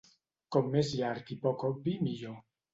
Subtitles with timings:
[0.55, 2.37] Com més llarg i poc obvi, millor.